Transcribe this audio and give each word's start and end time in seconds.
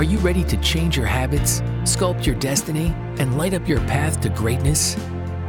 Are 0.00 0.12
you 0.12 0.16
ready 0.20 0.44
to 0.44 0.56
change 0.62 0.96
your 0.96 1.04
habits, 1.04 1.60
sculpt 1.82 2.24
your 2.24 2.34
destiny, 2.36 2.94
and 3.18 3.36
light 3.36 3.52
up 3.52 3.68
your 3.68 3.80
path 3.80 4.18
to 4.22 4.30
greatness? 4.30 4.96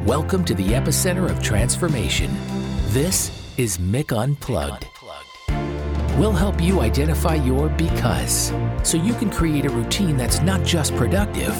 Welcome 0.03 0.43
to 0.43 0.53
the 0.53 0.71
epicenter 0.71 1.29
of 1.29 1.41
transformation. 1.41 2.29
This 2.87 3.31
is 3.55 3.77
Mick 3.77 4.11
Unplugged. 4.11 4.87
We'll 6.19 6.33
help 6.33 6.61
you 6.61 6.81
identify 6.81 7.35
your 7.35 7.69
because 7.69 8.51
so 8.83 8.97
you 8.97 9.13
can 9.13 9.29
create 9.29 9.65
a 9.65 9.69
routine 9.69 10.17
that's 10.17 10.41
not 10.41 10.65
just 10.65 10.97
productive, 10.97 11.55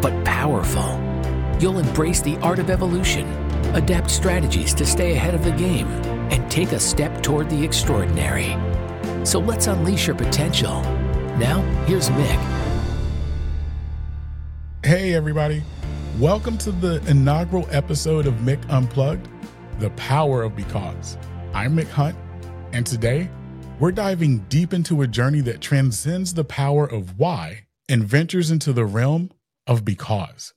but 0.00 0.24
powerful. 0.24 0.96
You'll 1.58 1.80
embrace 1.80 2.20
the 2.22 2.36
art 2.42 2.60
of 2.60 2.70
evolution, 2.70 3.26
adapt 3.74 4.08
strategies 4.08 4.72
to 4.74 4.86
stay 4.86 5.16
ahead 5.16 5.34
of 5.34 5.42
the 5.42 5.50
game, 5.50 5.88
and 6.30 6.48
take 6.48 6.70
a 6.70 6.78
step 6.78 7.24
toward 7.24 7.50
the 7.50 7.64
extraordinary. 7.64 8.56
So 9.26 9.40
let's 9.40 9.66
unleash 9.66 10.06
your 10.06 10.14
potential. 10.14 10.84
Now, 11.38 11.60
here's 11.84 12.08
Mick. 12.08 12.40
Hey, 14.82 15.12
everybody. 15.12 15.62
Welcome 16.18 16.56
to 16.56 16.72
the 16.72 17.06
inaugural 17.10 17.68
episode 17.70 18.26
of 18.26 18.32
Mick 18.36 18.66
Unplugged 18.70 19.28
The 19.78 19.90
Power 19.90 20.42
of 20.42 20.56
Because. 20.56 21.18
I'm 21.52 21.76
Mick 21.76 21.90
Hunt, 21.90 22.16
and 22.72 22.86
today 22.86 23.28
we're 23.78 23.92
diving 23.92 24.46
deep 24.48 24.72
into 24.72 25.02
a 25.02 25.06
journey 25.06 25.42
that 25.42 25.60
transcends 25.60 26.32
the 26.32 26.42
power 26.42 26.86
of 26.86 27.18
why 27.18 27.66
and 27.86 28.02
ventures 28.02 28.50
into 28.50 28.72
the 28.72 28.86
realm 28.86 29.30
of 29.66 29.84
because. 29.84 30.54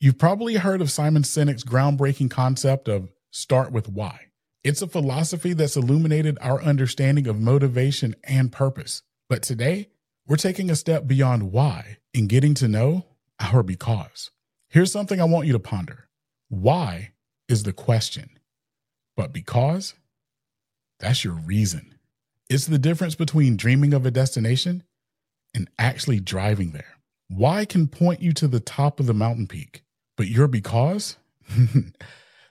You've 0.00 0.18
probably 0.18 0.56
heard 0.56 0.80
of 0.80 0.90
Simon 0.90 1.22
Sinek's 1.22 1.62
groundbreaking 1.62 2.32
concept 2.32 2.88
of 2.88 3.12
start 3.30 3.70
with 3.70 3.88
why. 3.88 4.18
It's 4.64 4.82
a 4.82 4.88
philosophy 4.88 5.52
that's 5.52 5.76
illuminated 5.76 6.38
our 6.40 6.60
understanding 6.60 7.28
of 7.28 7.38
motivation 7.38 8.16
and 8.24 8.50
purpose. 8.50 9.02
But 9.28 9.44
today, 9.44 9.90
we're 10.28 10.36
taking 10.36 10.70
a 10.70 10.76
step 10.76 11.06
beyond 11.06 11.50
why 11.50 11.98
and 12.14 12.28
getting 12.28 12.54
to 12.54 12.68
know 12.68 13.06
our 13.40 13.62
because. 13.62 14.30
Here's 14.68 14.92
something 14.92 15.20
I 15.20 15.24
want 15.24 15.46
you 15.46 15.52
to 15.54 15.58
ponder 15.58 16.08
why 16.50 17.12
is 17.48 17.62
the 17.62 17.72
question, 17.72 18.30
but 19.16 19.32
because, 19.32 19.94
that's 21.00 21.24
your 21.24 21.34
reason. 21.34 21.94
It's 22.48 22.66
the 22.66 22.78
difference 22.78 23.14
between 23.14 23.56
dreaming 23.56 23.92
of 23.92 24.06
a 24.06 24.10
destination 24.10 24.82
and 25.54 25.68
actually 25.78 26.20
driving 26.20 26.70
there. 26.72 26.96
Why 27.28 27.64
can 27.66 27.86
point 27.86 28.22
you 28.22 28.32
to 28.34 28.48
the 28.48 28.60
top 28.60 29.00
of 29.00 29.06
the 29.06 29.14
mountain 29.14 29.46
peak, 29.46 29.82
but 30.16 30.28
your 30.28 30.48
because? 30.48 31.16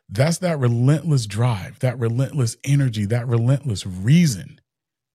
That's 0.10 0.38
that 0.38 0.60
relentless 0.60 1.26
drive, 1.26 1.80
that 1.80 2.00
relentless 2.00 2.56
energy, 2.64 3.06
that 3.06 3.28
relentless 3.28 3.86
reason 3.86 4.62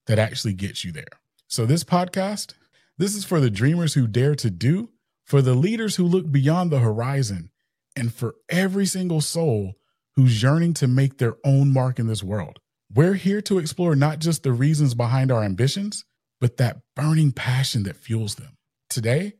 that 0.06 0.18
actually 0.18 0.52
gets 0.52 0.84
you 0.84 0.92
there. 0.92 1.21
So, 1.52 1.66
this 1.66 1.84
podcast, 1.84 2.54
this 2.96 3.14
is 3.14 3.26
for 3.26 3.38
the 3.38 3.50
dreamers 3.50 3.92
who 3.92 4.06
dare 4.06 4.34
to 4.36 4.48
do, 4.48 4.88
for 5.26 5.42
the 5.42 5.52
leaders 5.52 5.96
who 5.96 6.04
look 6.04 6.32
beyond 6.32 6.70
the 6.70 6.78
horizon, 6.78 7.50
and 7.94 8.10
for 8.10 8.36
every 8.48 8.86
single 8.86 9.20
soul 9.20 9.74
who's 10.16 10.42
yearning 10.42 10.72
to 10.72 10.88
make 10.88 11.18
their 11.18 11.36
own 11.44 11.70
mark 11.70 11.98
in 11.98 12.06
this 12.06 12.22
world. 12.22 12.58
We're 12.90 13.12
here 13.12 13.42
to 13.42 13.58
explore 13.58 13.94
not 13.94 14.18
just 14.18 14.44
the 14.44 14.52
reasons 14.54 14.94
behind 14.94 15.30
our 15.30 15.44
ambitions, 15.44 16.06
but 16.40 16.56
that 16.56 16.80
burning 16.96 17.32
passion 17.32 17.82
that 17.82 17.96
fuels 17.96 18.36
them. 18.36 18.56
Today, 18.88 19.34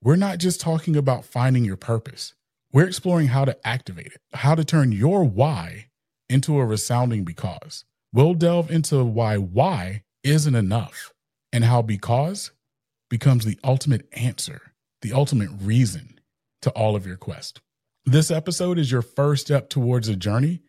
we're 0.00 0.14
not 0.14 0.38
just 0.38 0.60
talking 0.60 0.94
about 0.94 1.24
finding 1.24 1.64
your 1.64 1.76
purpose. 1.76 2.32
We're 2.72 2.86
exploring 2.86 3.26
how 3.26 3.44
to 3.44 3.58
activate 3.66 4.12
it, 4.12 4.20
how 4.34 4.54
to 4.54 4.64
turn 4.64 4.92
your 4.92 5.24
why 5.24 5.88
into 6.28 6.60
a 6.60 6.64
resounding 6.64 7.24
because. 7.24 7.84
We'll 8.12 8.34
delve 8.34 8.70
into 8.70 9.02
why 9.02 9.36
why 9.38 10.04
isn't 10.22 10.54
enough 10.54 11.12
and 11.56 11.64
how 11.64 11.80
because 11.80 12.50
becomes 13.08 13.46
the 13.46 13.58
ultimate 13.64 14.06
answer, 14.12 14.60
the 15.00 15.14
ultimate 15.14 15.48
reason 15.58 16.20
to 16.60 16.68
all 16.72 16.94
of 16.94 17.06
your 17.06 17.16
quest. 17.16 17.62
This 18.04 18.30
episode 18.30 18.78
is 18.78 18.92
your 18.92 19.00
first 19.00 19.46
step 19.46 19.70
towards 19.70 20.06
a 20.06 20.16
journey 20.16 20.60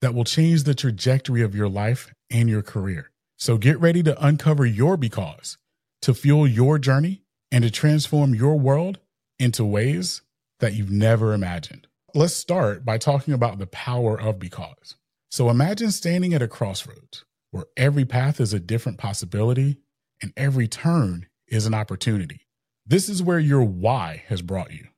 that 0.00 0.14
will 0.14 0.22
change 0.22 0.62
the 0.62 0.76
trajectory 0.76 1.42
of 1.42 1.56
your 1.56 1.68
life 1.68 2.14
and 2.30 2.48
your 2.48 2.62
career. 2.62 3.10
So 3.36 3.58
get 3.58 3.80
ready 3.80 4.00
to 4.04 4.24
uncover 4.24 4.64
your 4.64 4.96
because, 4.96 5.58
to 6.02 6.14
fuel 6.14 6.46
your 6.46 6.78
journey, 6.78 7.22
and 7.50 7.64
to 7.64 7.70
transform 7.70 8.32
your 8.32 8.60
world 8.60 9.00
into 9.40 9.64
ways 9.64 10.22
that 10.60 10.74
you've 10.74 10.88
never 10.88 11.32
imagined. 11.32 11.88
Let's 12.14 12.34
start 12.34 12.84
by 12.84 12.98
talking 12.98 13.34
about 13.34 13.58
the 13.58 13.66
power 13.66 14.20
of 14.20 14.38
because. 14.38 14.94
So 15.32 15.50
imagine 15.50 15.90
standing 15.90 16.32
at 16.32 16.42
a 16.42 16.46
crossroads 16.46 17.24
where 17.50 17.66
every 17.76 18.04
path 18.04 18.40
is 18.40 18.52
a 18.52 18.60
different 18.60 18.98
possibility 18.98 19.78
and 20.22 20.32
every 20.36 20.68
turn 20.68 21.26
is 21.46 21.66
an 21.66 21.74
opportunity. 21.74 22.42
This 22.86 23.08
is 23.08 23.22
where 23.22 23.38
your 23.38 23.62
why 23.62 24.24
has 24.28 24.42
brought 24.42 24.72
you. 24.72 24.88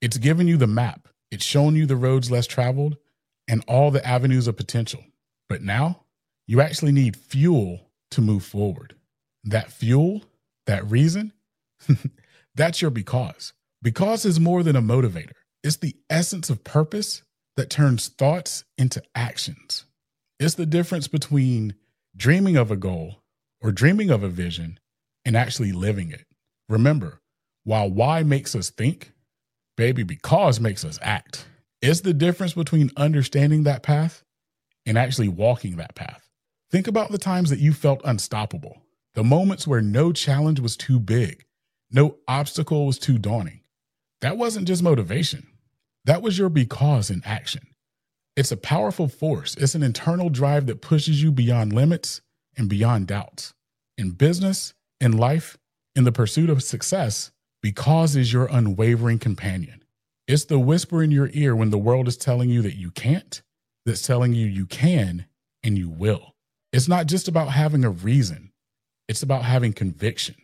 It's 0.00 0.18
given 0.18 0.46
you 0.48 0.56
the 0.56 0.66
map, 0.66 1.08
it's 1.30 1.44
shown 1.44 1.76
you 1.76 1.86
the 1.86 1.96
roads 1.96 2.30
less 2.30 2.46
traveled, 2.46 2.96
and 3.48 3.64
all 3.68 3.90
the 3.90 4.06
avenues 4.06 4.46
of 4.46 4.56
potential. 4.56 5.04
But 5.48 5.62
now 5.62 6.04
you 6.46 6.60
actually 6.60 6.92
need 6.92 7.16
fuel 7.16 7.80
to 8.12 8.20
move 8.20 8.44
forward. 8.44 8.94
That 9.44 9.70
fuel, 9.70 10.24
that 10.66 10.88
reason, 10.90 11.32
that's 12.54 12.82
your 12.82 12.90
because. 12.90 13.52
Because 13.82 14.24
is 14.24 14.40
more 14.40 14.62
than 14.62 14.76
a 14.76 14.82
motivator, 14.82 15.32
it's 15.62 15.76
the 15.76 15.96
essence 16.10 16.50
of 16.50 16.64
purpose 16.64 17.22
that 17.56 17.70
turns 17.70 18.08
thoughts 18.08 18.64
into 18.76 19.02
actions. 19.14 19.84
It's 20.38 20.54
the 20.54 20.66
difference 20.66 21.08
between 21.08 21.74
dreaming 22.16 22.56
of 22.56 22.70
a 22.70 22.76
goal 22.76 23.22
or 23.66 23.72
dreaming 23.72 24.10
of 24.10 24.22
a 24.22 24.28
vision 24.28 24.78
and 25.24 25.36
actually 25.36 25.72
living 25.72 26.12
it. 26.12 26.24
Remember, 26.68 27.20
while 27.64 27.90
why 27.90 28.22
makes 28.22 28.54
us 28.54 28.70
think, 28.70 29.12
baby, 29.76 30.04
because 30.04 30.60
makes 30.60 30.84
us 30.84 31.00
act. 31.02 31.48
It's 31.82 32.02
the 32.02 32.14
difference 32.14 32.54
between 32.54 32.92
understanding 32.96 33.64
that 33.64 33.82
path 33.82 34.22
and 34.86 34.96
actually 34.96 35.26
walking 35.26 35.76
that 35.76 35.96
path. 35.96 36.30
Think 36.70 36.86
about 36.86 37.10
the 37.10 37.18
times 37.18 37.50
that 37.50 37.58
you 37.58 37.72
felt 37.72 38.00
unstoppable, 38.04 38.82
the 39.14 39.24
moments 39.24 39.66
where 39.66 39.82
no 39.82 40.12
challenge 40.12 40.60
was 40.60 40.76
too 40.76 41.00
big, 41.00 41.44
no 41.90 42.18
obstacle 42.28 42.86
was 42.86 43.00
too 43.00 43.18
daunting. 43.18 43.62
That 44.20 44.36
wasn't 44.36 44.68
just 44.68 44.82
motivation, 44.82 45.44
that 46.04 46.22
was 46.22 46.38
your 46.38 46.50
because 46.50 47.10
in 47.10 47.20
action. 47.24 47.66
It's 48.36 48.52
a 48.52 48.56
powerful 48.56 49.08
force, 49.08 49.56
it's 49.56 49.74
an 49.74 49.82
internal 49.82 50.30
drive 50.30 50.66
that 50.66 50.82
pushes 50.82 51.20
you 51.20 51.32
beyond 51.32 51.72
limits 51.72 52.20
and 52.56 52.68
beyond 52.68 53.08
doubts. 53.08 53.54
In 53.98 54.10
business, 54.10 54.74
in 55.00 55.16
life, 55.16 55.56
in 55.94 56.04
the 56.04 56.12
pursuit 56.12 56.50
of 56.50 56.62
success, 56.62 57.30
because 57.62 58.14
is 58.14 58.32
your 58.32 58.46
unwavering 58.46 59.18
companion. 59.18 59.82
It's 60.28 60.44
the 60.44 60.58
whisper 60.58 61.02
in 61.02 61.10
your 61.10 61.30
ear 61.32 61.56
when 61.56 61.70
the 61.70 61.78
world 61.78 62.08
is 62.08 62.16
telling 62.16 62.50
you 62.50 62.62
that 62.62 62.76
you 62.76 62.90
can't, 62.90 63.42
that's 63.84 64.02
telling 64.02 64.34
you 64.34 64.46
you 64.46 64.66
can 64.66 65.26
and 65.62 65.78
you 65.78 65.88
will. 65.88 66.34
It's 66.72 66.88
not 66.88 67.06
just 67.06 67.28
about 67.28 67.48
having 67.48 67.84
a 67.84 67.90
reason, 67.90 68.52
it's 69.08 69.22
about 69.22 69.44
having 69.44 69.72
conviction. 69.72 70.34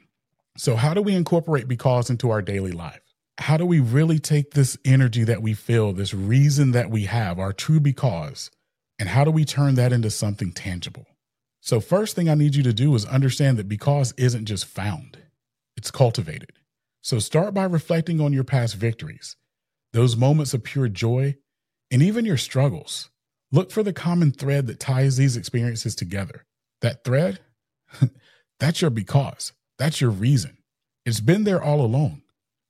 So, 0.56 0.76
how 0.76 0.94
do 0.94 1.02
we 1.02 1.14
incorporate 1.14 1.68
because 1.68 2.10
into 2.10 2.30
our 2.30 2.42
daily 2.42 2.72
life? 2.72 3.00
How 3.38 3.56
do 3.56 3.66
we 3.66 3.80
really 3.80 4.18
take 4.18 4.52
this 4.52 4.76
energy 4.84 5.24
that 5.24 5.42
we 5.42 5.54
feel, 5.54 5.92
this 5.92 6.14
reason 6.14 6.72
that 6.72 6.90
we 6.90 7.04
have, 7.04 7.38
our 7.38 7.52
true 7.52 7.80
because, 7.80 8.50
and 8.98 9.08
how 9.08 9.24
do 9.24 9.30
we 9.30 9.44
turn 9.44 9.74
that 9.76 9.92
into 9.92 10.10
something 10.10 10.52
tangible? 10.52 11.06
So, 11.64 11.78
first 11.78 12.16
thing 12.16 12.28
I 12.28 12.34
need 12.34 12.56
you 12.56 12.64
to 12.64 12.72
do 12.72 12.92
is 12.96 13.06
understand 13.06 13.56
that 13.56 13.68
because 13.68 14.12
isn't 14.16 14.46
just 14.46 14.66
found, 14.66 15.18
it's 15.76 15.92
cultivated. 15.92 16.50
So, 17.02 17.20
start 17.20 17.54
by 17.54 17.62
reflecting 17.62 18.20
on 18.20 18.32
your 18.32 18.42
past 18.42 18.74
victories 18.74 19.36
those 19.92 20.16
moments 20.16 20.54
of 20.54 20.64
pure 20.64 20.88
joy, 20.88 21.36
and 21.90 22.02
even 22.02 22.24
your 22.24 22.36
struggles. 22.38 23.10
Look 23.52 23.70
for 23.70 23.82
the 23.82 23.92
common 23.92 24.32
thread 24.32 24.66
that 24.66 24.80
ties 24.80 25.18
these 25.18 25.36
experiences 25.36 25.94
together. 25.94 26.46
That 26.80 27.04
thread, 27.04 27.40
that's 28.58 28.80
your 28.80 28.90
because, 28.90 29.52
that's 29.78 30.00
your 30.00 30.10
reason. 30.10 30.56
It's 31.04 31.20
been 31.20 31.44
there 31.44 31.62
all 31.62 31.80
along, 31.80 32.22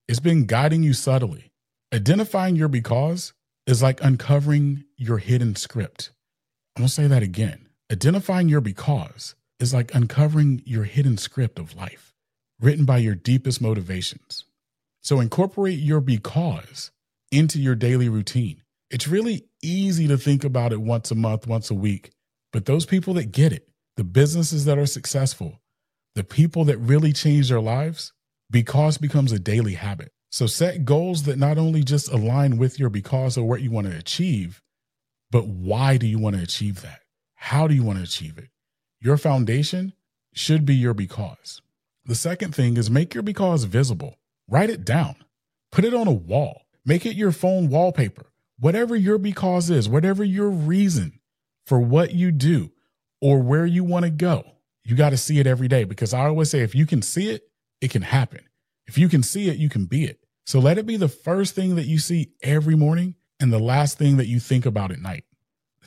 it's 0.07 0.21
been 0.21 0.45
guiding 0.45 0.83
you 0.83 0.93
subtly. 0.93 1.51
Identifying 1.95 2.57
your 2.57 2.69
because 2.69 3.33
is 3.67 3.83
like 3.83 4.03
uncovering 4.03 4.85
your 4.97 5.19
hidden 5.19 5.57
script. 5.57 6.11
I'm 6.77 6.83
gonna 6.83 6.89
say 6.89 7.07
that 7.07 7.23
again. 7.23 7.69
Identifying 7.93 8.49
your 8.49 8.63
because 8.63 9.35
is 9.61 9.75
like 9.75 9.95
uncovering 9.95 10.63
your 10.65 10.85
hidden 10.85 11.19
script 11.19 11.59
of 11.59 11.77
life, 11.77 12.15
written 12.59 12.87
by 12.87 12.97
your 12.97 13.15
deepest 13.15 13.61
motivations. 13.61 14.45
So 15.03 15.21
incorporate 15.21 15.79
your 15.79 16.01
because 16.01 16.91
into 17.31 17.61
your 17.61 17.75
daily 17.75 18.09
routine. 18.09 18.63
It's 18.91 19.09
really 19.09 19.45
easy 19.63 20.09
to 20.09 20.17
think 20.17 20.43
about 20.43 20.73
it 20.73 20.81
once 20.81 21.11
a 21.11 21.15
month, 21.15 21.47
once 21.47 21.71
a 21.71 21.75
week. 21.75 22.13
But 22.51 22.65
those 22.65 22.87
people 22.87 23.13
that 23.15 23.31
get 23.31 23.53
it, 23.53 23.69
the 23.99 24.05
businesses 24.05 24.65
that 24.65 24.79
are 24.79 24.87
successful, 24.87 25.61
the 26.15 26.25
people 26.25 26.65
that 26.65 26.79
really 26.79 27.13
change 27.13 27.51
their 27.51 27.61
lives, 27.61 28.15
because 28.51 28.97
becomes 28.97 29.33
a 29.33 29.39
daily 29.39 29.75
habit. 29.75 30.13
So 30.31 30.47
set 30.47 30.87
goals 30.87 31.25
that 31.25 31.39
not 31.39 31.59
only 31.59 31.83
just 31.83 32.11
align 32.11 32.57
with 32.57 32.79
your 32.79 32.89
because 32.89 33.37
or 33.37 33.47
what 33.47 33.61
you 33.61 33.71
want 33.71 33.87
to 33.89 33.99
achieve, 33.99 34.63
but 35.31 35.47
why 35.47 35.99
do 35.99 36.07
you 36.07 36.19
want 36.19 36.37
to 36.37 36.43
achieve 36.43 36.81
that? 36.81 37.02
How 37.47 37.67
do 37.67 37.75
you 37.75 37.83
want 37.83 37.99
to 37.99 38.05
achieve 38.05 38.39
it? 38.39 38.51
Your 39.01 39.17
foundation 39.17 39.95
should 40.33 40.65
be 40.65 40.77
your 40.77 40.95
because. 40.95 41.61
The 42.07 42.15
second 42.15 42.55
thing 42.55 42.77
is 42.77 42.89
make 42.89 43.15
your 43.15 43.25
because 43.25 43.65
visible. 43.65 44.15
Write 44.49 44.71
it 44.71 44.85
down. 44.85 45.17
Put 45.73 45.85
it 45.85 45.93
on 45.93 46.07
a 46.07 46.13
wall. 46.13 46.63
Make 46.87 47.05
it 47.05 47.17
your 47.17 47.33
phone 47.33 47.69
wallpaper. 47.69 48.27
Whatever 48.61 48.95
your 48.95 49.19
because 49.19 49.71
is, 49.71 49.89
whatever 49.89 50.23
your 50.23 50.49
reason 50.51 51.19
for 51.67 51.81
what 51.81 52.15
you 52.15 52.31
do 52.31 52.71
or 53.21 53.43
where 53.43 53.67
you 53.67 53.83
want 53.83 54.05
to 54.05 54.11
go, 54.11 54.45
you 54.85 54.95
got 54.95 55.11
to 55.11 55.17
see 55.17 55.41
it 55.41 55.47
every 55.47 55.67
day 55.67 55.83
because 55.83 56.15
I 56.15 56.27
always 56.27 56.49
say 56.49 56.61
if 56.61 56.77
you 56.77 56.87
can 56.87 57.03
see 57.03 57.29
it, 57.29 57.43
it 57.81 57.91
can 57.91 58.03
happen. 58.03 58.45
If 58.87 58.97
you 58.97 59.09
can 59.09 59.25
see 59.25 59.49
it, 59.49 59.57
you 59.57 59.69
can 59.69 59.87
be 59.87 60.05
it. 60.05 60.21
So 60.47 60.61
let 60.61 60.79
it 60.79 60.87
be 60.87 60.97
the 60.97 61.09
first 61.09 61.57
thing 61.57 61.75
that 61.75 61.87
you 61.87 61.99
see 61.99 62.31
every 62.41 62.77
morning 62.77 63.17
and 63.41 63.53
the 63.53 63.59
last 63.59 63.99
thing 63.99 64.17
that 64.19 64.29
you 64.29 64.39
think 64.39 64.65
about 64.65 64.93
at 64.93 65.01
night. 65.01 65.25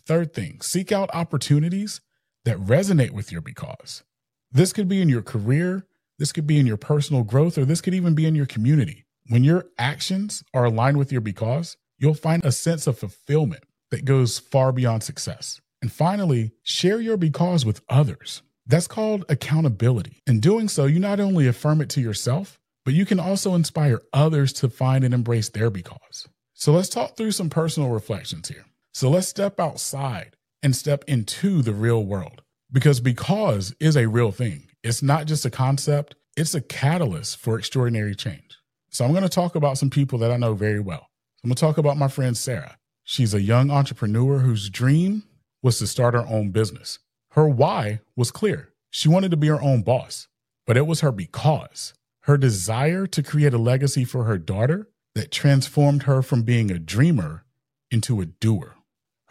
Third 0.06 0.34
thing, 0.34 0.62
seek 0.62 0.92
out 0.92 1.10
opportunities 1.14 2.00
that 2.44 2.58
resonate 2.58 3.12
with 3.12 3.32
your 3.32 3.42
because. 3.42 4.04
This 4.52 4.72
could 4.72 4.88
be 4.88 5.02
in 5.02 5.10
your 5.10 5.24
career, 5.24 5.88
this 6.20 6.32
could 6.32 6.46
be 6.46 6.60
in 6.60 6.68
your 6.68 6.78
personal 6.78 7.24
growth, 7.24 7.58
or 7.58 7.66
this 7.66 7.82
could 7.82 7.96
even 7.96 8.14
be 8.14 8.26
in 8.26 8.36
your 8.36 8.46
community. 8.46 9.06
When 9.28 9.44
your 9.44 9.66
actions 9.80 10.44
are 10.54 10.66
aligned 10.66 10.98
with 10.98 11.12
your 11.12 11.22
because, 11.22 11.76
you'll 11.98 12.14
find 12.14 12.46
a 12.46 12.52
sense 12.52 12.86
of 12.86 13.00
fulfillment 13.00 13.64
that 13.90 14.06
goes 14.06 14.38
far 14.38 14.72
beyond 14.72 15.02
success. 15.02 15.60
And 15.82 15.92
finally, 15.92 16.52
share 16.62 17.02
your 17.02 17.18
because 17.18 17.66
with 17.66 17.82
others. 17.90 18.44
That's 18.68 18.88
called 18.88 19.26
accountability. 19.28 20.22
In 20.28 20.40
doing 20.40 20.68
so, 20.68 20.86
you 20.86 21.00
not 21.00 21.20
only 21.20 21.48
affirm 21.48 21.82
it 21.82 21.90
to 21.92 22.02
yourself, 22.02 22.60
but 22.84 22.94
you 22.94 23.06
can 23.06 23.20
also 23.20 23.56
inspire 23.56 24.02
others 24.14 24.54
to 24.54 24.70
find 24.70 25.04
and 25.04 25.14
embrace 25.14 25.50
their 25.50 25.72
because. 25.72 26.28
So 26.54 26.72
let's 26.72 26.90
talk 26.90 27.18
through 27.18 27.32
some 27.32 27.50
personal 27.50 27.90
reflections 27.90 28.48
here. 28.48 28.66
So 28.96 29.10
let's 29.10 29.28
step 29.28 29.60
outside 29.60 30.38
and 30.64 30.74
step 30.74 31.04
into 31.06 31.62
the 31.62 31.74
real 31.74 32.06
world 32.06 32.44
because 32.72 33.02
because 33.02 33.76
is 33.78 33.98
a 33.98 34.08
real 34.08 34.32
thing. 34.32 34.70
It's 34.86 35.04
not 35.04 35.26
just 35.26 35.46
a 35.46 35.50
concept, 35.50 36.16
it's 36.38 36.56
a 36.56 36.62
catalyst 36.62 37.36
for 37.36 37.60
extraordinary 37.60 38.16
change. 38.16 38.58
So 38.90 39.04
I'm 39.04 39.12
going 39.12 39.24
to 39.24 39.28
talk 39.28 39.54
about 39.54 39.78
some 39.78 39.90
people 39.90 40.18
that 40.20 40.32
I 40.32 40.38
know 40.38 40.54
very 40.54 40.80
well. 40.80 41.10
I'm 41.44 41.50
going 41.50 41.56
to 41.56 41.60
talk 41.60 41.78
about 41.78 41.98
my 41.98 42.08
friend 42.08 42.38
Sarah. 42.38 42.78
She's 43.04 43.34
a 43.34 43.42
young 43.42 43.70
entrepreneur 43.70 44.40
whose 44.40 44.70
dream 44.70 45.24
was 45.62 45.78
to 45.80 45.88
start 45.88 46.14
her 46.14 46.26
own 46.26 46.52
business. 46.52 47.00
Her 47.32 47.50
why 47.50 48.00
was 48.16 48.32
clear. 48.32 48.72
She 48.92 49.10
wanted 49.10 49.32
to 49.32 49.38
be 49.38 49.48
her 49.48 49.62
own 49.62 49.82
boss, 49.82 50.30
but 50.66 50.78
it 50.78 50.88
was 50.88 51.02
her 51.02 51.12
because, 51.12 51.94
her 52.22 52.38
desire 52.38 53.08
to 53.08 53.22
create 53.22 53.54
a 53.54 53.58
legacy 53.58 54.06
for 54.06 54.24
her 54.24 54.38
daughter 54.38 54.88
that 55.16 55.32
transformed 55.32 56.04
her 56.04 56.22
from 56.22 56.44
being 56.44 56.72
a 56.72 56.80
dreamer 56.80 57.44
into 57.92 58.22
a 58.22 58.26
doer. 58.26 58.75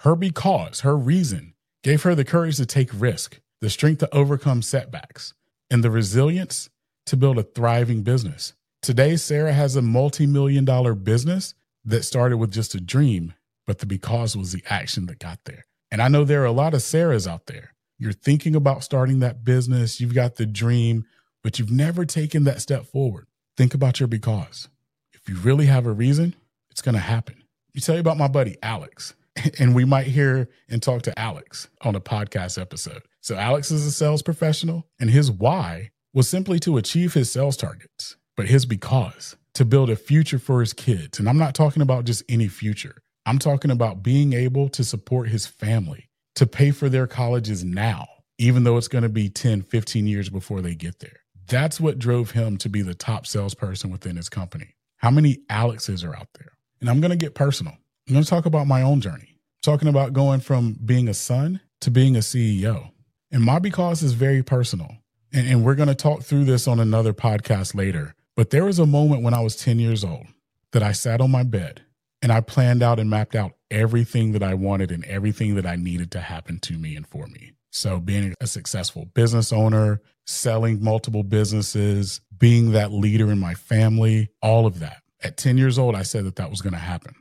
Her 0.05 0.15
because, 0.15 0.81
her 0.81 0.97
reason, 0.97 1.55
gave 1.83 2.03
her 2.03 2.15
the 2.15 2.25
courage 2.25 2.59
to 2.59 2.67
take 2.67 2.91
risk, 2.93 3.41
the 3.61 3.71
strength 3.71 3.99
to 3.99 4.15
overcome 4.15 4.63
setbacks, 4.63 5.35
and 5.71 5.83
the 5.83 5.91
resilience 5.91 6.71
to 7.07 7.17
build 7.17 7.39
a 7.39 7.43
thriving 7.43 8.03
business. 8.03 8.53
Today, 8.83 9.17
Sarah 9.17 9.55
has 9.55 9.77
a 9.77 9.83
multi 9.83 10.27
million 10.27 10.65
dollar 10.65 10.95
business 10.95 11.55
that 11.87 12.05
started 12.05 12.37
with 12.37 12.53
just 12.53 12.75
a 12.75 12.81
dream, 12.81 13.35
but 13.67 13.79
the 13.79 13.87
because 13.87 14.37
was 14.37 14.53
the 14.53 14.63
action 14.69 15.07
that 15.07 15.19
got 15.19 15.41
there. 15.47 15.65
And 15.91 16.03
I 16.03 16.09
know 16.09 16.25
there 16.25 16.43
are 16.43 16.47
a 16.47 16.53
lot 16.53 16.75
of 16.75 16.81
Sarahs 16.81 17.27
out 17.27 17.47
there 17.47 17.75
you're 17.99 18.13
thinking 18.13 18.55
about 18.55 18.85
starting 18.85 19.21
that 19.21 19.45
business, 19.45 20.01
you've 20.01 20.15
got 20.15 20.35
the 20.35 20.47
dream, 20.47 21.07
but 21.43 21.59
you've 21.59 21.71
never 21.71 22.05
taken 22.05 22.45
that 22.45 22.61
step 22.61 22.85
forward. 22.87 23.27
Think 23.57 23.73
about 23.73 24.01
your 24.01 24.09
because. 24.09 24.69
If 25.13 25.29
you 25.29 25.37
really 25.37 25.67
have 25.67 25.87
a 25.87 25.93
reason, 25.93 26.35
it's 26.71 26.83
going 26.83 26.97
to 26.97 27.01
happen. 27.01 27.45
You 27.73 27.81
tell 27.81 27.95
you 27.95 28.01
about 28.01 28.19
my 28.19 28.29
buddy 28.29 28.57
Alex, 28.63 29.15
and 29.59 29.75
we 29.75 29.85
might 29.85 30.07
hear 30.07 30.49
and 30.69 30.83
talk 30.83 31.03
to 31.03 31.19
Alex 31.19 31.69
on 31.83 31.95
a 31.95 32.01
podcast 32.01 32.61
episode. 32.61 33.03
So, 33.21 33.37
Alex 33.37 33.71
is 33.71 33.87
a 33.87 33.91
sales 33.91 34.23
professional, 34.23 34.87
and 35.01 35.11
his 35.11 35.31
why 35.31 35.91
was 36.13 36.29
simply 36.29 36.59
to 36.61 36.77
achieve 36.77 37.15
his 37.15 37.31
sales 37.31 37.57
targets, 37.57 38.17
but 38.37 38.47
his 38.47 38.67
because 38.67 39.37
to 39.55 39.65
build 39.65 39.91
a 39.91 39.97
future 39.97 40.39
for 40.39 40.61
his 40.61 40.73
kids. 40.73 41.19
And 41.19 41.29
I'm 41.29 41.39
not 41.39 41.55
talking 41.55 41.83
about 41.83 42.05
just 42.05 42.23
any 42.29 42.49
future, 42.49 42.97
I'm 43.27 43.39
talking 43.39 43.71
about 43.71 44.03
being 44.03 44.33
able 44.33 44.69
to 44.71 44.85
support 44.85 45.29
his 45.29 45.47
family 45.47 46.11
to 46.35 46.47
pay 46.47 46.71
for 46.71 46.89
their 46.89 47.07
colleges 47.07 47.65
now, 47.65 48.07
even 48.39 48.65
though 48.65 48.77
it's 48.77 48.89
going 48.89 49.03
to 49.03 49.09
be 49.09 49.29
10, 49.29 49.63
15 49.63 50.07
years 50.07 50.29
before 50.29 50.61
they 50.61 50.75
get 50.75 50.99
there. 50.99 51.21
That's 51.47 51.81
what 51.81 51.99
drove 51.99 52.33
him 52.33 52.57
to 52.59 52.69
be 52.69 52.83
the 52.83 52.95
top 52.95 53.27
salesperson 53.27 53.91
within 53.91 54.17
his 54.17 54.29
company. 54.29 54.75
How 54.99 55.11
many 55.11 55.39
Alexes 55.51 56.03
are 56.05 56.15
out 56.15 56.29
there? 56.39 56.53
And 56.81 56.91
I'm 56.91 57.01
going 57.01 57.11
to 57.11 57.17
get 57.17 57.35
personal. 57.35 57.75
I'm 58.07 58.13
going 58.13 58.25
to 58.25 58.29
talk 58.29 58.45
about 58.45 58.67
my 58.67 58.83
own 58.83 59.01
journey, 59.01 59.39
talking 59.63 59.89
about 59.89 60.13
going 60.13 60.41
from 60.41 60.77
being 60.85 61.09
a 61.09 61.15
son 61.15 61.61
to 61.81 61.91
being 61.91 62.17
a 62.17 62.21
CEO. 62.21 62.91
And 63.31 63.43
my 63.43 63.59
because 63.59 64.03
is 64.03 64.13
very 64.13 64.43
personal. 64.43 64.99
And, 65.33 65.49
and 65.49 65.65
we're 65.65 65.75
going 65.75 65.89
to 65.89 65.95
talk 65.95 66.23
through 66.23 66.45
this 66.45 66.69
on 66.69 66.81
another 66.81 67.15
podcast 67.15 67.75
later. 67.75 68.15
But 68.37 68.51
there 68.51 68.67
was 68.67 68.79
a 68.79 68.85
moment 68.85 69.23
when 69.23 69.33
I 69.33 69.41
was 69.41 69.57
10 69.57 69.79
years 69.79 70.05
old 70.05 70.27
that 70.73 70.83
I 70.83 70.93
sat 70.93 71.23
on 71.23 71.31
my 71.31 71.45
bed 71.45 71.83
and 72.21 72.31
I 72.31 72.43
planned 72.43 72.83
out 72.83 72.99
and 72.99 73.09
mapped 73.09 73.35
out 73.35 73.53
everything 73.71 74.33
that 74.33 74.43
I 74.43 74.53
wanted 74.53 74.93
and 74.93 75.05
everything 75.07 75.55
that 75.55 75.65
I 75.65 75.77
needed 75.77 76.11
to 76.13 76.21
happen 76.21 76.59
to 76.61 76.75
me 76.75 76.97
and 76.97 77.07
for 77.07 77.27
me. 77.27 77.53
So, 77.73 77.99
being 77.99 78.35
a 78.41 78.47
successful 78.47 79.07
business 79.15 79.53
owner, 79.53 80.01
selling 80.27 80.83
multiple 80.83 81.25
businesses, 81.25 82.21
being 82.37 82.73
that 82.73 82.93
leader 82.93 83.33
in 83.33 83.39
my 83.41 83.55
family, 83.55 84.29
all 84.43 84.67
of 84.67 84.79
that. 84.79 85.03
At 85.23 85.37
10 85.37 85.59
years 85.59 85.79
old, 85.79 85.97
I 85.97 86.03
said 86.03 86.25
that 86.27 86.37
that 86.37 86.51
was 86.51 86.61
going 86.61 86.75
to 86.75 86.79
happen. 86.79 87.15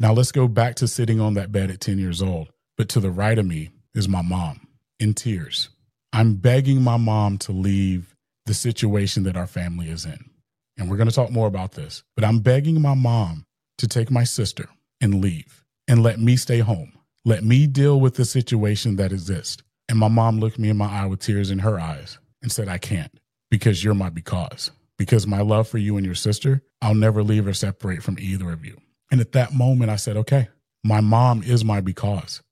Now, 0.00 0.14
let's 0.14 0.32
go 0.32 0.48
back 0.48 0.76
to 0.76 0.88
sitting 0.88 1.20
on 1.20 1.34
that 1.34 1.52
bed 1.52 1.70
at 1.70 1.80
10 1.80 1.98
years 1.98 2.22
old. 2.22 2.50
But 2.78 2.88
to 2.90 3.00
the 3.00 3.10
right 3.10 3.38
of 3.38 3.44
me 3.44 3.68
is 3.94 4.08
my 4.08 4.22
mom 4.22 4.66
in 4.98 5.12
tears. 5.12 5.68
I'm 6.14 6.36
begging 6.36 6.80
my 6.80 6.96
mom 6.96 7.36
to 7.38 7.52
leave 7.52 8.16
the 8.46 8.54
situation 8.54 9.24
that 9.24 9.36
our 9.36 9.46
family 9.46 9.90
is 9.90 10.06
in. 10.06 10.30
And 10.78 10.88
we're 10.88 10.96
going 10.96 11.10
to 11.10 11.14
talk 11.14 11.30
more 11.30 11.46
about 11.46 11.72
this. 11.72 12.02
But 12.16 12.24
I'm 12.24 12.38
begging 12.38 12.80
my 12.80 12.94
mom 12.94 13.44
to 13.76 13.86
take 13.86 14.10
my 14.10 14.24
sister 14.24 14.70
and 15.02 15.20
leave 15.20 15.66
and 15.86 16.02
let 16.02 16.18
me 16.18 16.36
stay 16.36 16.60
home. 16.60 16.92
Let 17.26 17.44
me 17.44 17.66
deal 17.66 18.00
with 18.00 18.14
the 18.14 18.24
situation 18.24 18.96
that 18.96 19.12
exists. 19.12 19.62
And 19.90 19.98
my 19.98 20.08
mom 20.08 20.40
looked 20.40 20.58
me 20.58 20.70
in 20.70 20.78
my 20.78 20.90
eye 20.90 21.06
with 21.06 21.20
tears 21.20 21.50
in 21.50 21.58
her 21.58 21.78
eyes 21.78 22.18
and 22.42 22.50
said, 22.50 22.68
I 22.68 22.78
can't 22.78 23.12
because 23.50 23.84
you're 23.84 23.94
my 23.94 24.08
because. 24.08 24.70
Because 24.96 25.26
my 25.26 25.42
love 25.42 25.68
for 25.68 25.76
you 25.76 25.98
and 25.98 26.06
your 26.06 26.14
sister, 26.14 26.62
I'll 26.80 26.94
never 26.94 27.22
leave 27.22 27.46
or 27.46 27.52
separate 27.52 28.02
from 28.02 28.18
either 28.18 28.50
of 28.50 28.64
you. 28.64 28.80
And 29.10 29.20
at 29.20 29.32
that 29.32 29.52
moment, 29.52 29.90
I 29.90 29.96
said, 29.96 30.16
okay, 30.16 30.48
my 30.84 31.00
mom 31.00 31.42
is 31.42 31.64
my 31.64 31.80
because. 31.80 32.42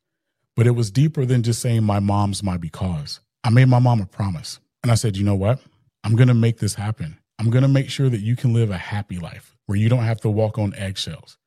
But 0.57 0.67
it 0.67 0.73
was 0.73 0.91
deeper 0.91 1.25
than 1.25 1.43
just 1.43 1.63
saying 1.63 1.85
my 1.85 2.01
mom's 2.01 2.43
my 2.43 2.57
because. 2.57 3.21
I 3.45 3.51
made 3.51 3.69
my 3.69 3.79
mom 3.79 4.01
a 4.01 4.07
promise. 4.07 4.59
And 4.83 4.91
I 4.91 4.97
said, 4.97 5.17
you 5.17 5.25
know 5.25 5.37
what? 5.37 5.61
I'm 6.05 6.17
going 6.17 6.29
to 6.29 6.35
make 6.35 6.59
this 6.59 6.75
happen. 6.75 7.19
I'm 7.39 7.51
going 7.51 7.63
to 7.63 7.69
make 7.69 7.89
sure 7.91 8.09
that 8.09 8.21
you 8.21 8.35
can 8.35 8.53
live 8.53 8.71
a 8.71 8.77
happy 8.77 9.19
life 9.19 9.57
where 9.67 9.79
you 9.79 9.89
don't 9.89 10.05
have 10.05 10.21
to 10.23 10.31
walk 10.31 10.59
on 10.59 10.75
eggshells. 10.75 11.39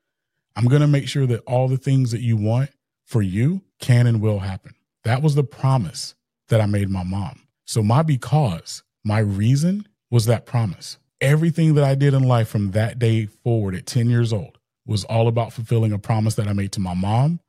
I'm 0.56 0.66
going 0.66 0.82
to 0.82 0.88
make 0.88 1.08
sure 1.08 1.26
that 1.26 1.42
all 1.42 1.68
the 1.68 1.78
things 1.78 2.12
that 2.12 2.22
you 2.22 2.38
want 2.38 2.70
for 3.06 3.22
you 3.22 3.62
can 3.80 4.08
and 4.08 4.22
will 4.22 4.40
happen. 4.40 4.76
That 5.04 5.22
was 5.22 5.36
the 5.36 5.44
promise 5.44 6.16
that 6.48 6.62
I 6.62 6.66
made 6.66 6.90
my 6.90 7.04
mom. 7.04 7.42
So 7.66 7.84
my 7.84 8.04
because, 8.04 8.84
my 9.04 9.20
reason 9.20 9.88
was 10.10 10.26
that 10.26 10.46
promise. 10.46 10.98
Everything 11.20 11.76
that 11.76 11.84
I 11.84 11.96
did 11.96 12.14
in 12.14 12.24
life 12.24 12.48
from 12.48 12.72
that 12.72 13.00
day 13.00 13.26
forward 13.26 13.76
at 13.76 13.86
10 13.86 14.10
years 14.10 14.32
old 14.32 14.58
was 14.92 15.04
all 15.06 15.28
about 15.28 15.54
fulfilling 15.54 15.92
a 15.92 15.98
promise 15.98 16.36
that 16.36 16.48
I 16.48 16.54
made 16.54 16.72
to 16.74 16.80
my 16.80 16.94
mom 16.94 17.40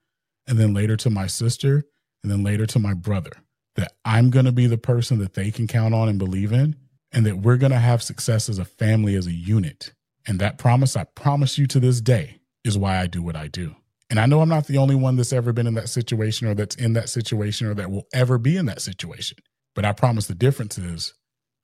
and 0.47 0.59
then 0.59 0.73
later 0.73 0.97
to 0.99 1.11
my 1.11 1.27
sister 1.27 1.85
and 2.23 2.31
then 2.31 2.43
later 2.43 2.67
to 2.67 2.79
my 2.79 2.95
brother 2.95 3.33
that 3.77 3.93
I'm 4.05 4.31
going 4.31 4.45
to 4.45 4.53
be 4.53 4.67
the 4.67 4.79
person 4.79 5.19
that 5.19 5.35
they 5.35 5.51
can 5.51 5.67
count 5.67 5.95
on 5.95 6.09
and 6.09 6.19
believe 6.19 6.53
in 6.53 6.77
and 7.13 7.27
that 7.27 7.39
we're 7.39 7.57
going 7.57 7.73
to 7.73 7.79
have 7.79 8.03
success 8.03 8.49
as 8.49 8.59
a 8.59 8.65
family, 8.65 9.15
as 9.15 9.27
a 9.27 9.33
unit. 9.33 9.93
And 10.27 10.39
that 10.39 10.59
promise, 10.59 10.97
I 10.97 11.05
promise 11.05 11.59
you 11.59 11.67
to 11.69 11.81
this 11.81 12.01
day, 12.01 12.41
is 12.65 12.79
why 12.79 12.99
I 12.99 13.07
do 13.07 13.23
what 13.23 13.37
I 13.37 13.49
do. 13.49 13.75
And 14.09 14.21
I 14.21 14.27
know 14.27 14.41
I'm 14.41 14.49
not 14.49 14.67
the 14.67 14.79
only 14.79 14.95
one 14.95 15.17
that's 15.17 15.33
ever 15.33 15.53
been 15.53 15.67
in 15.67 15.75
that 15.75 15.89
situation 15.89 16.47
or 16.47 16.55
that's 16.55 16.77
in 16.77 16.93
that 16.93 17.09
situation 17.09 17.67
or 17.67 17.75
that 17.75 17.91
will 17.91 18.07
ever 18.13 18.39
be 18.39 18.57
in 18.57 18.67
that 18.67 18.83
situation. 18.83 19.39
But 19.75 19.85
I 19.85 19.93
promise 19.93 20.27
the 20.27 20.35
difference 20.35 20.79
is 20.79 21.15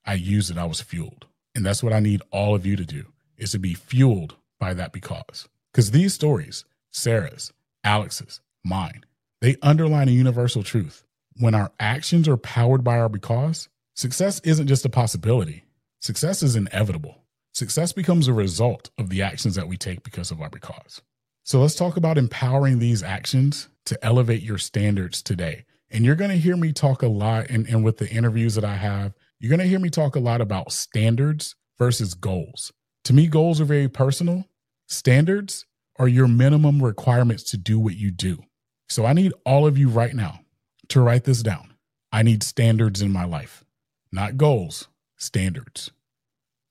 I 0.05 0.15
used 0.15 0.49
it, 0.49 0.57
I 0.57 0.65
was 0.65 0.81
fueled. 0.81 1.27
And 1.55 1.65
that's 1.65 1.83
what 1.83 1.93
I 1.93 1.99
need 1.99 2.21
all 2.31 2.55
of 2.55 2.65
you 2.65 2.75
to 2.75 2.85
do 2.85 3.05
is 3.37 3.51
to 3.51 3.59
be 3.59 3.73
fueled 3.73 4.35
by 4.59 4.73
that 4.73 4.91
because. 4.91 5.47
Because 5.71 5.91
these 5.91 6.13
stories, 6.13 6.65
Sarah's, 6.91 7.53
Alex's, 7.83 8.41
mine, 8.63 9.03
they 9.41 9.55
underline 9.61 10.09
a 10.09 10.11
universal 10.11 10.63
truth. 10.63 11.03
When 11.37 11.55
our 11.55 11.71
actions 11.79 12.27
are 12.27 12.37
powered 12.37 12.83
by 12.83 12.99
our 12.99 13.09
because, 13.09 13.69
success 13.93 14.39
isn't 14.41 14.67
just 14.67 14.85
a 14.85 14.89
possibility, 14.89 15.63
success 16.01 16.43
is 16.43 16.55
inevitable. 16.55 17.23
Success 17.53 17.93
becomes 17.93 18.27
a 18.27 18.33
result 18.33 18.89
of 18.97 19.09
the 19.09 19.21
actions 19.21 19.55
that 19.55 19.67
we 19.67 19.77
take 19.77 20.03
because 20.03 20.31
of 20.31 20.41
our 20.41 20.49
because. 20.49 21.01
So 21.43 21.61
let's 21.61 21.75
talk 21.75 21.97
about 21.97 22.17
empowering 22.17 22.79
these 22.79 23.01
actions 23.01 23.69
to 23.85 24.03
elevate 24.05 24.43
your 24.43 24.57
standards 24.57 25.21
today. 25.21 25.65
And 25.89 26.05
you're 26.05 26.15
going 26.15 26.29
to 26.29 26.37
hear 26.37 26.55
me 26.55 26.73
talk 26.73 27.01
a 27.01 27.07
lot, 27.07 27.49
and, 27.49 27.67
and 27.67 27.83
with 27.83 27.97
the 27.97 28.09
interviews 28.09 28.55
that 28.55 28.63
I 28.63 28.75
have, 28.75 29.13
you're 29.39 29.49
going 29.49 29.59
to 29.59 29.65
hear 29.65 29.79
me 29.79 29.89
talk 29.89 30.15
a 30.15 30.19
lot 30.19 30.41
about 30.41 30.71
standards 30.71 31.55
versus 31.77 32.13
goals. 32.13 32.71
To 33.05 33.13
me, 33.13 33.27
goals 33.27 33.59
are 33.59 33.65
very 33.65 33.87
personal. 33.87 34.45
Standards 34.91 35.67
are 35.99 36.07
your 36.07 36.27
minimum 36.27 36.81
requirements 36.81 37.43
to 37.43 37.57
do 37.57 37.79
what 37.79 37.95
you 37.95 38.09
do. 38.09 38.43
So 38.89 39.05
I 39.05 39.13
need 39.13 39.33
all 39.45 39.67
of 39.67 39.77
you 39.77 39.87
right 39.87 40.15
now 40.15 40.39
to 40.87 40.99
write 40.99 41.25
this 41.25 41.43
down. 41.43 41.75
I 42.11 42.23
need 42.23 42.41
standards 42.41 42.99
in 42.99 43.11
my 43.11 43.23
life, 43.23 43.63
not 44.11 44.35
goals, 44.35 44.87
standards. 45.15 45.91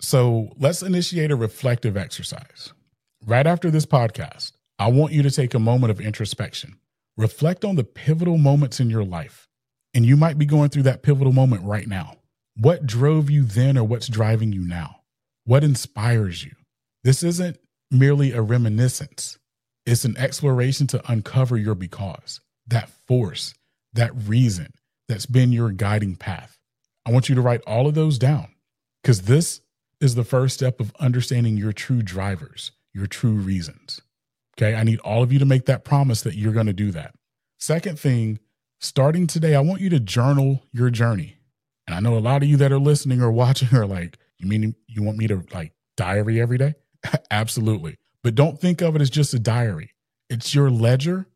So 0.00 0.52
let's 0.58 0.82
initiate 0.82 1.30
a 1.30 1.36
reflective 1.36 1.96
exercise. 1.96 2.72
Right 3.24 3.46
after 3.46 3.70
this 3.70 3.86
podcast, 3.86 4.50
I 4.80 4.88
want 4.88 5.12
you 5.12 5.22
to 5.22 5.30
take 5.30 5.54
a 5.54 5.60
moment 5.60 5.92
of 5.92 6.00
introspection. 6.00 6.80
Reflect 7.16 7.64
on 7.64 7.76
the 7.76 7.84
pivotal 7.84 8.36
moments 8.36 8.80
in 8.80 8.90
your 8.90 9.04
life. 9.04 9.46
And 9.94 10.04
you 10.04 10.16
might 10.16 10.38
be 10.38 10.46
going 10.46 10.70
through 10.70 10.84
that 10.84 11.04
pivotal 11.04 11.32
moment 11.32 11.62
right 11.62 11.86
now. 11.86 12.16
What 12.56 12.84
drove 12.84 13.30
you 13.30 13.44
then 13.44 13.78
or 13.78 13.84
what's 13.84 14.08
driving 14.08 14.52
you 14.52 14.62
now? 14.62 15.02
What 15.44 15.62
inspires 15.62 16.44
you? 16.44 16.56
This 17.04 17.22
isn't 17.22 17.58
merely 17.90 18.32
a 18.32 18.42
reminiscence, 18.42 19.38
it's 19.86 20.04
an 20.04 20.16
exploration 20.18 20.86
to 20.88 21.10
uncover 21.10 21.56
your 21.56 21.74
because, 21.74 22.40
that 22.66 22.90
force, 23.06 23.54
that 23.94 24.12
reason 24.14 24.72
that's 25.08 25.26
been 25.26 25.52
your 25.52 25.70
guiding 25.70 26.16
path. 26.16 26.58
I 27.06 27.10
want 27.10 27.28
you 27.28 27.34
to 27.34 27.40
write 27.40 27.62
all 27.66 27.86
of 27.86 27.94
those 27.94 28.18
down 28.18 28.48
because 29.02 29.22
this 29.22 29.60
is 30.00 30.14
the 30.14 30.24
first 30.24 30.54
step 30.54 30.80
of 30.80 30.94
understanding 31.00 31.56
your 31.56 31.72
true 31.72 32.02
drivers, 32.02 32.72
your 32.92 33.06
true 33.06 33.32
reasons. 33.32 34.00
Okay. 34.56 34.74
I 34.74 34.82
need 34.82 34.98
all 35.00 35.22
of 35.22 35.32
you 35.32 35.38
to 35.38 35.44
make 35.44 35.66
that 35.66 35.84
promise 35.84 36.22
that 36.22 36.34
you're 36.34 36.52
going 36.52 36.66
to 36.66 36.72
do 36.72 36.90
that. 36.90 37.14
Second 37.58 37.98
thing, 37.98 38.40
starting 38.80 39.26
today, 39.26 39.54
I 39.54 39.60
want 39.60 39.80
you 39.80 39.88
to 39.90 40.00
journal 40.00 40.62
your 40.72 40.90
journey. 40.90 41.38
And 41.86 41.94
I 41.94 42.00
know 42.00 42.16
a 42.16 42.20
lot 42.20 42.42
of 42.42 42.48
you 42.48 42.58
that 42.58 42.72
are 42.72 42.78
listening 42.78 43.22
or 43.22 43.30
watching 43.32 43.76
are 43.76 43.86
like, 43.86 44.18
you 44.38 44.46
mean 44.46 44.74
you 44.86 45.02
want 45.02 45.16
me 45.16 45.26
to 45.28 45.42
like 45.54 45.72
diary 45.96 46.40
every 46.40 46.58
day? 46.58 46.74
Absolutely. 47.30 47.96
But 48.22 48.34
don't 48.34 48.60
think 48.60 48.80
of 48.80 48.96
it 48.96 49.02
as 49.02 49.10
just 49.10 49.34
a 49.34 49.38
diary. 49.38 49.92
It's 50.28 50.54
your 50.54 50.70
ledger 50.70 51.26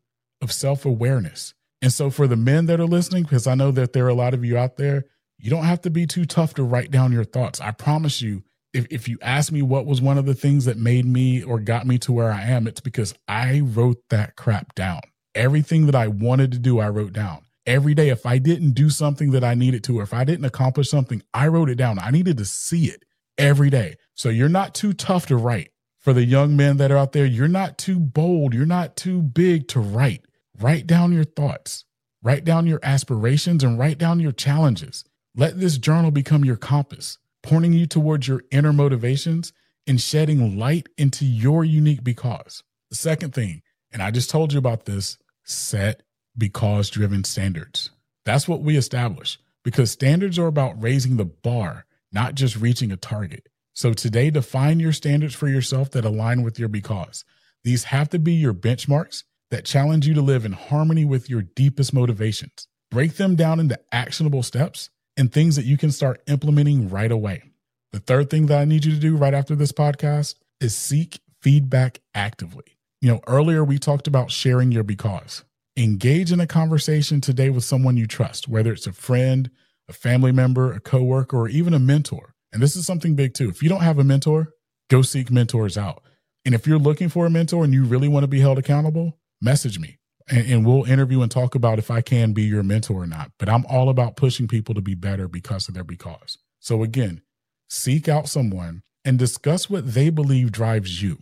of 0.41 0.51
self 0.51 0.85
awareness. 0.85 1.53
And 1.81 1.91
so 1.91 2.09
for 2.09 2.27
the 2.27 2.35
men 2.35 2.67
that 2.67 2.79
are 2.79 2.85
listening, 2.85 3.23
because 3.23 3.47
I 3.47 3.55
know 3.55 3.71
that 3.71 3.93
there 3.93 4.05
are 4.05 4.09
a 4.09 4.13
lot 4.13 4.33
of 4.33 4.45
you 4.45 4.57
out 4.57 4.77
there, 4.77 5.05
you 5.37 5.49
don't 5.49 5.65
have 5.65 5.81
to 5.81 5.89
be 5.89 6.05
too 6.05 6.25
tough 6.25 6.53
to 6.55 6.63
write 6.63 6.91
down 6.91 7.11
your 7.11 7.25
thoughts. 7.25 7.59
I 7.59 7.71
promise 7.71 8.21
you, 8.21 8.43
if, 8.73 8.87
if 8.89 9.07
you 9.07 9.17
ask 9.21 9.51
me 9.51 9.61
what 9.61 9.85
was 9.85 10.01
one 10.01 10.17
of 10.17 10.25
the 10.25 10.33
things 10.33 10.65
that 10.65 10.77
made 10.77 11.05
me 11.05 11.43
or 11.43 11.59
got 11.59 11.85
me 11.85 11.97
to 11.99 12.11
where 12.11 12.31
I 12.31 12.43
am, 12.43 12.67
it's 12.67 12.79
because 12.79 13.13
I 13.27 13.59
wrote 13.59 14.01
that 14.09 14.35
crap 14.35 14.73
down. 14.75 15.01
Everything 15.35 15.85
that 15.87 15.95
I 15.95 16.07
wanted 16.07 16.51
to 16.53 16.59
do, 16.59 16.79
I 16.79 16.89
wrote 16.89 17.13
down. 17.13 17.43
Every 17.65 17.93
day, 17.93 18.09
if 18.09 18.25
I 18.25 18.37
didn't 18.37 18.71
do 18.71 18.89
something 18.89 19.31
that 19.31 19.43
I 19.43 19.53
needed 19.53 19.83
to, 19.85 19.99
or 19.99 20.03
if 20.03 20.13
I 20.13 20.23
didn't 20.23 20.45
accomplish 20.45 20.89
something, 20.89 21.21
I 21.33 21.47
wrote 21.47 21.69
it 21.69 21.75
down. 21.75 21.99
I 21.99 22.11
needed 22.11 22.37
to 22.37 22.45
see 22.45 22.85
it 22.85 23.03
every 23.37 23.69
day. 23.69 23.95
So 24.13 24.29
you're 24.29 24.49
not 24.49 24.75
too 24.75 24.93
tough 24.93 25.25
to 25.27 25.37
write. 25.37 25.69
For 25.99 26.11
the 26.11 26.25
young 26.25 26.57
men 26.57 26.77
that 26.77 26.91
are 26.91 26.97
out 26.97 27.13
there, 27.13 27.25
you're 27.25 27.47
not 27.47 27.77
too 27.77 27.97
bold. 27.97 28.53
You're 28.53 28.65
not 28.65 28.97
too 28.97 29.21
big 29.21 29.67
to 29.69 29.79
write. 29.79 30.25
Write 30.59 30.85
down 30.85 31.13
your 31.13 31.23
thoughts, 31.23 31.85
write 32.21 32.43
down 32.43 32.67
your 32.67 32.79
aspirations, 32.83 33.63
and 33.63 33.79
write 33.79 33.97
down 33.97 34.19
your 34.19 34.33
challenges. 34.33 35.05
Let 35.35 35.59
this 35.59 35.77
journal 35.77 36.11
become 36.11 36.45
your 36.45 36.57
compass 36.57 37.17
pointing 37.43 37.73
you 37.73 37.85
towards 37.85 38.27
your 38.27 38.41
inner 38.49 38.73
motivations 38.73 39.53
and 39.85 40.01
shedding 40.01 40.57
light 40.57 40.87
into 40.97 41.25
your 41.25 41.63
unique 41.63 42.03
because. 42.03 42.63
The 42.89 42.95
second 42.95 43.33
thing, 43.33 43.61
and 43.91 44.01
I 44.01 44.09
just 44.09 44.29
told 44.29 44.53
you 44.53 44.59
about 44.59 44.85
this, 44.85 45.17
set 45.43 46.01
because 46.37 46.89
driven 46.89 47.23
standards. 47.23 47.91
That's 48.25 48.47
what 48.47 48.61
we 48.61 48.77
establish 48.77 49.37
because 49.63 49.91
standards 49.91 50.39
are 50.39 50.47
about 50.47 50.81
raising 50.81 51.17
the 51.17 51.25
bar, 51.25 51.85
not 52.13 52.35
just 52.35 52.55
reaching 52.55 52.91
a 52.91 52.97
target. 52.97 53.49
So 53.73 53.93
today, 53.93 54.29
define 54.29 54.79
your 54.79 54.93
standards 54.93 55.33
for 55.33 55.47
yourself 55.47 55.91
that 55.91 56.05
align 56.05 56.43
with 56.43 56.59
your 56.59 56.69
because. 56.69 57.25
These 57.63 57.85
have 57.85 58.09
to 58.09 58.19
be 58.19 58.33
your 58.33 58.53
benchmarks 58.53 59.23
that 59.49 59.65
challenge 59.65 60.07
you 60.07 60.13
to 60.13 60.21
live 60.21 60.45
in 60.45 60.51
harmony 60.51 61.05
with 61.05 61.29
your 61.29 61.41
deepest 61.41 61.93
motivations. 61.93 62.67
Break 62.91 63.15
them 63.15 63.35
down 63.35 63.59
into 63.59 63.79
actionable 63.91 64.43
steps 64.43 64.89
and 65.17 65.31
things 65.31 65.55
that 65.55 65.65
you 65.65 65.77
can 65.77 65.91
start 65.91 66.21
implementing 66.27 66.89
right 66.89 67.11
away. 67.11 67.43
The 67.91 67.99
third 67.99 68.29
thing 68.29 68.47
that 68.47 68.59
I 68.59 68.65
need 68.65 68.85
you 68.85 68.91
to 68.91 68.99
do 68.99 69.15
right 69.15 69.33
after 69.33 69.55
this 69.55 69.71
podcast 69.71 70.35
is 70.59 70.75
seek 70.75 71.19
feedback 71.41 71.99
actively. 72.13 72.65
You 73.01 73.11
know, 73.11 73.21
earlier 73.27 73.63
we 73.63 73.79
talked 73.79 74.07
about 74.07 74.31
sharing 74.31 74.71
your 74.71 74.83
because. 74.83 75.43
Engage 75.75 76.31
in 76.31 76.39
a 76.39 76.47
conversation 76.47 77.21
today 77.21 77.49
with 77.49 77.63
someone 77.63 77.97
you 77.97 78.07
trust, 78.07 78.47
whether 78.47 78.71
it's 78.71 78.87
a 78.87 78.93
friend, 78.93 79.49
a 79.89 79.93
family 79.93 80.31
member, 80.31 80.71
a 80.71 80.79
coworker, 80.79 81.37
or 81.37 81.49
even 81.49 81.73
a 81.73 81.79
mentor. 81.79 82.33
And 82.51 82.61
this 82.61 82.75
is 82.75 82.85
something 82.85 83.15
big 83.15 83.33
too. 83.33 83.49
If 83.49 83.63
you 83.63 83.69
don't 83.69 83.81
have 83.81 83.99
a 83.99 84.03
mentor, 84.03 84.53
go 84.89 85.01
seek 85.01 85.31
mentors 85.31 85.77
out. 85.77 86.03
And 86.45 86.53
if 86.53 86.67
you're 86.67 86.79
looking 86.79 87.09
for 87.09 87.25
a 87.25 87.29
mentor 87.29 87.63
and 87.63 87.73
you 87.73 87.85
really 87.85 88.07
want 88.07 88.23
to 88.23 88.27
be 88.27 88.41
held 88.41 88.57
accountable, 88.57 89.17
message 89.41 89.79
me 89.79 89.97
and, 90.29 90.49
and, 90.49 90.65
we'll 90.65 90.85
interview 90.85 91.21
and 91.21 91.31
talk 91.31 91.55
about 91.55 91.79
if 91.79 91.91
I 91.91 92.01
can 92.01 92.33
be 92.33 92.43
your 92.43 92.63
mentor 92.63 93.03
or 93.03 93.07
not. 93.07 93.31
But 93.37 93.49
I'm 93.49 93.65
all 93.65 93.89
about 93.89 94.15
pushing 94.15 94.47
people 94.47 94.75
to 94.75 94.81
be 94.81 94.95
better 94.95 95.27
because 95.27 95.67
of 95.67 95.73
their 95.73 95.83
because. 95.83 96.37
So 96.59 96.83
again, 96.83 97.21
seek 97.69 98.07
out 98.07 98.29
someone 98.29 98.83
and 99.03 99.19
discuss 99.19 99.69
what 99.69 99.93
they 99.93 100.09
believe 100.09 100.51
drives 100.51 101.01
you. 101.01 101.19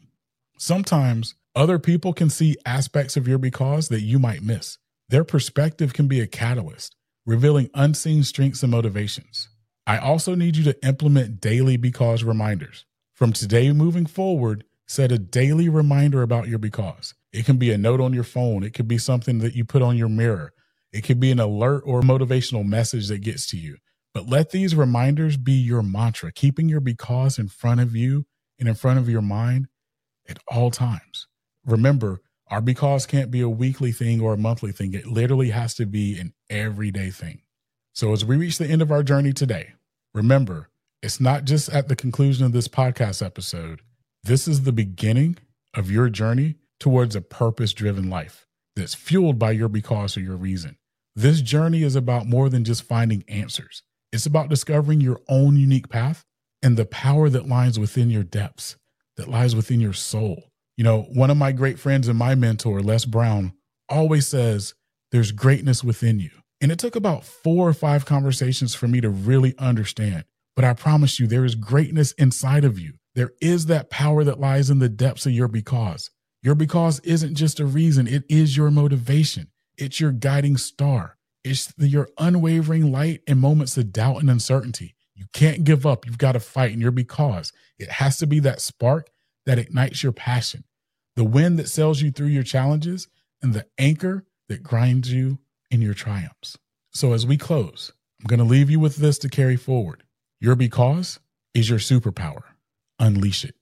Sometimes 0.58 1.36
other 1.56 1.80
people 1.80 2.13
can 2.13 2.30
see 2.30 2.58
aspects 2.65 3.18
of 3.18 3.27
your 3.27 3.39
because 3.39 3.89
that 3.89 4.01
you 4.01 4.20
might 4.20 4.44
miss. 4.44 4.77
Their 5.10 5.24
perspective 5.24 5.94
can 5.94 6.08
be 6.08 6.22
a 6.22 6.27
catalyst, 6.27 6.96
revealing 7.25 7.70
unseen 7.74 8.24
strengths 8.24 8.63
and 8.63 8.72
motivations. 8.72 9.50
I 9.86 9.98
also 9.98 10.36
need 10.36 10.56
you 10.56 10.63
to 10.66 10.86
implement 10.86 11.42
daily 11.42 11.78
because 11.78 12.24
reminders. 12.24 12.86
From 13.13 13.34
today 13.34 13.72
moving 13.72 14.06
forward, 14.06 14.63
set 14.88 15.12
a 15.12 15.20
daily 15.20 15.70
reminder 15.70 16.22
about 16.22 16.48
your 16.48 16.60
because. 16.60 17.13
It 17.32 17.46
can 17.46 17.58
be 17.58 17.72
a 17.72 17.78
note 17.78 18.01
on 18.01 18.13
your 18.13 18.24
phone. 18.24 18.63
It 18.63 18.74
could 18.74 18.88
be 18.88 18.98
something 18.98 19.40
that 19.40 19.56
you 19.56 19.63
put 19.63 19.82
on 19.82 19.98
your 19.98 20.10
mirror. 20.10 20.54
It 20.92 21.01
could 21.01 21.20
be 21.20 21.32
an 21.32 21.40
alert 21.40 21.84
or 21.86 22.01
motivational 22.01 22.66
message 22.66 23.08
that 23.08 23.20
gets 23.20 23.48
to 23.48 23.58
you. 23.58 23.78
But 24.13 24.28
let 24.28 24.50
these 24.51 24.75
reminders 24.75 25.38
be 25.38 25.54
your 25.54 25.82
mantra, 25.82 26.32
keeping 26.34 26.68
your 26.68 26.82
because 26.82 27.40
in 27.40 27.48
front 27.48 27.80
of 27.80 27.96
you 27.96 28.25
and 28.60 28.68
in 28.68 28.75
front 28.75 29.00
of 29.00 29.08
your 29.08 29.22
mind 29.22 29.68
at 30.28 30.40
all 30.48 30.70
times. 30.70 31.28
Remember, 31.66 32.22
our 32.51 32.62
because 32.62 33.05
can't 33.05 33.31
be 33.31 33.39
a 33.39 33.50
weekly 33.50 33.93
thing 33.93 34.20
or 34.20 34.34
a 34.34 34.38
monthly 34.38 34.74
thing. 34.74 34.93
It 34.93 35.08
literally 35.08 35.51
has 35.51 35.74
to 35.75 35.86
be 35.86 36.20
an 36.20 36.34
everyday 36.50 37.10
thing. 37.10 37.41
So 37.93 38.12
as 38.12 38.25
we 38.25 38.36
reach 38.36 38.58
the 38.58 38.67
end 38.67 38.81
of 38.81 38.91
our 38.91 39.03
journey 39.03 39.31
today, 39.31 39.74
remember, 40.13 40.70
it's 41.01 41.22
not 41.22 41.46
just 41.46 41.70
at 41.70 41.88
the 41.88 41.96
conclusion 41.96 42.46
of 42.46 42.51
this 42.51 42.67
podcast 42.67 43.25
episode. 43.25 43.81
This 44.24 44.50
is 44.50 44.63
the 44.63 44.74
beginning 44.74 45.38
of 45.74 45.89
your 45.89 46.10
journey 46.10 46.55
towards 46.79 47.15
a 47.15 47.22
purpose 47.22 47.74
driven 47.74 48.10
life 48.10 48.46
that's 48.75 48.96
fueled 48.96 49.39
by 49.39 49.51
your 49.51 49.70
because 49.70 50.17
or 50.17 50.20
your 50.20 50.36
reason. 50.36 50.77
This 51.15 51.41
journey 51.41 51.84
is 51.84 51.96
about 51.96 52.27
more 52.27 52.50
than 52.50 52.65
just 52.65 52.84
finding 52.84 53.24
answers. 53.29 53.84
It's 54.12 54.25
about 54.25 54.50
discovering 54.50 55.00
your 55.00 55.22
own 55.29 55.55
unique 55.55 55.88
path 55.88 56.25
and 56.62 56.75
the 56.75 56.86
power 56.86 57.29
that 57.29 57.48
lies 57.48 57.79
within 57.79 58.10
your 58.10 58.24
depths, 58.24 58.75
that 59.15 59.29
lies 59.29 59.55
within 59.55 59.79
your 59.79 59.93
soul. 59.93 60.50
You 60.78 60.84
know, 60.84 61.04
one 61.13 61.30
of 61.30 61.38
my 61.38 61.51
great 61.51 61.80
friends 61.80 62.08
and 62.08 62.18
my 62.18 62.36
mentor, 62.36 62.82
Les 62.82 63.06
Brown, 63.06 63.54
always 63.90 64.28
says, 64.28 64.74
There's 65.12 65.32
greatness 65.32 65.84
within 65.84 66.20
you. 66.20 66.32
And 66.62 66.72
it 66.72 66.80
took 66.80 66.96
about 66.96 67.25
four 67.25 67.68
or 67.68 67.74
five 67.74 68.06
conversations 68.06 68.75
for 68.75 68.88
me 68.88 69.01
to 69.01 69.10
really 69.10 69.56
understand. 69.58 70.25
But 70.56 70.66
I 70.66 70.74
promise 70.74 71.20
you, 71.20 71.28
there 71.28 71.46
is 71.46 71.56
greatness 71.56 72.12
inside 72.13 72.63
of 72.63 72.78
you. 72.78 72.94
There 73.16 73.32
is 73.42 73.66
that 73.66 73.90
power 73.90 74.24
that 74.24 74.40
lies 74.40 74.70
in 74.70 74.80
the 74.80 74.90
depths 74.90 75.25
of 75.25 75.32
your 75.32 75.48
because. 75.48 76.10
Your 76.44 76.56
because 76.56 77.00
isn't 77.01 77.36
just 77.36 77.60
a 77.60 77.66
reason, 77.66 78.08
it 78.08 78.24
is 78.30 78.58
your 78.58 78.72
motivation. 78.72 79.48
It's 79.78 80.00
your 80.00 80.12
guiding 80.12 80.58
star. 80.58 81.18
It's 81.44 81.68
the, 81.68 81.88
your 81.88 82.10
unwavering 82.18 82.92
light 82.92 83.22
in 83.28 83.40
moments 83.40 83.78
of 83.78 83.92
doubt 83.92 84.22
and 84.22 84.30
uncertainty. 84.30 84.96
You 85.16 85.25
can't 85.34 85.63
give 85.63 85.86
up. 85.86 86.06
You've 86.06 86.18
got 86.18 86.34
to 86.34 86.40
fight. 86.40 86.72
And 86.72 86.82
your 86.82 86.92
because, 86.92 87.51
it 87.78 87.90
has 87.90 88.18
to 88.18 88.28
be 88.28 88.40
that 88.40 88.62
spark 88.62 89.10
that 89.45 89.60
ignites 89.60 90.03
your 90.03 90.12
passion, 90.12 90.63
the 91.15 91.24
wind 91.24 91.57
that 91.60 91.69
sails 91.69 92.01
you 92.01 92.12
through 92.12 92.27
your 92.27 92.43
challenges, 92.43 93.07
and 93.41 93.53
the 93.53 93.65
anchor 93.77 94.25
that 94.50 94.63
grinds 94.63 95.12
you 95.12 95.39
in 95.69 95.81
your 95.81 95.93
triumphs. 95.93 96.57
So 96.91 97.13
as 97.13 97.25
we 97.25 97.38
close, 97.38 97.91
I'm 98.19 98.27
going 98.27 98.39
to 98.39 98.45
leave 98.45 98.69
you 98.69 98.79
with 98.79 98.98
this 98.98 99.17
to 99.19 99.29
carry 99.29 99.55
forward. 99.55 100.03
Your 100.39 100.55
because 100.55 101.19
is 101.53 101.69
your 101.69 101.79
superpower. 101.79 102.43
Unleash 103.00 103.45
it. 103.45 103.55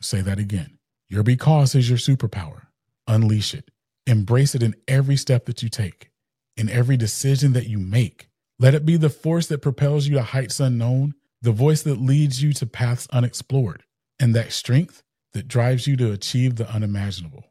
Say 0.00 0.20
that 0.20 0.38
again. 0.38 0.78
Your 1.08 1.22
because 1.22 1.74
is 1.74 1.88
your 1.88 1.98
superpower. 1.98 2.66
Unleash 3.06 3.54
it. 3.54 3.70
Embrace 4.06 4.54
it 4.54 4.62
in 4.62 4.74
every 4.88 5.16
step 5.16 5.46
that 5.46 5.62
you 5.62 5.68
take, 5.68 6.10
in 6.56 6.68
every 6.68 6.96
decision 6.96 7.52
that 7.52 7.68
you 7.68 7.78
make. 7.78 8.28
Let 8.58 8.74
it 8.74 8.84
be 8.84 8.96
the 8.96 9.10
force 9.10 9.46
that 9.46 9.62
propels 9.62 10.06
you 10.06 10.14
to 10.14 10.22
heights 10.22 10.60
unknown, 10.60 11.14
the 11.40 11.52
voice 11.52 11.82
that 11.82 12.00
leads 12.00 12.42
you 12.42 12.52
to 12.54 12.66
paths 12.66 13.06
unexplored, 13.12 13.84
and 14.18 14.34
that 14.34 14.52
strength 14.52 15.02
that 15.34 15.48
drives 15.48 15.86
you 15.86 15.96
to 15.96 16.12
achieve 16.12 16.56
the 16.56 16.68
unimaginable. 16.70 17.44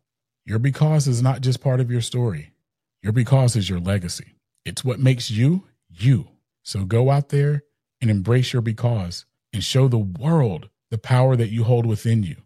Your 0.45 0.59
because 0.59 1.07
is 1.07 1.21
not 1.21 1.41
just 1.41 1.61
part 1.61 1.79
of 1.79 1.91
your 1.91 2.01
story, 2.01 2.53
your 3.01 3.13
because 3.13 3.55
is 3.55 3.69
your 3.69 3.79
legacy. 3.79 4.35
It's 4.65 4.83
what 4.83 4.99
makes 4.99 5.31
you 5.31 5.67
you. 5.89 6.27
So 6.63 6.85
go 6.85 7.09
out 7.09 7.29
there 7.29 7.63
and 7.99 8.09
embrace 8.09 8.53
your 8.53 8.61
because 8.61 9.25
and 9.53 9.63
show 9.63 9.87
the 9.87 9.97
world 9.97 10.69
the 10.89 10.97
power 10.97 11.35
that 11.35 11.49
you 11.49 11.63
hold 11.63 11.85
within 11.85 12.23
you. 12.23 12.37